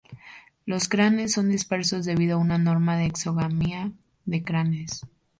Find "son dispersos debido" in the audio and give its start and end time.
1.33-2.33